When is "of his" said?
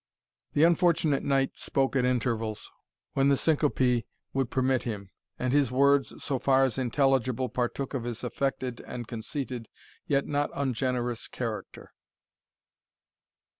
7.93-8.23